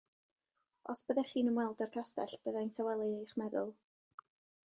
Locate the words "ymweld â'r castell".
1.51-2.35